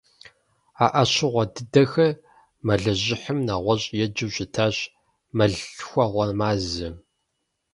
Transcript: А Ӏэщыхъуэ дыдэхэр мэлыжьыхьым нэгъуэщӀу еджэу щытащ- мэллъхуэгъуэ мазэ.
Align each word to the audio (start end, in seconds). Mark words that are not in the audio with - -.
А 0.83 0.87
Ӏэщыхъуэ 0.93 1.43
дыдэхэр 1.53 2.11
мэлыжьыхьым 2.65 3.39
нэгъуэщӀу 3.47 3.97
еджэу 4.05 4.31
щытащ- 4.35 4.75
мэллъхуэгъуэ 5.35 6.25
мазэ. 6.39 6.89